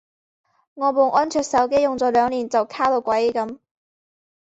[0.73, 3.59] 我部安卓手機用咗兩年就卡到鬼噉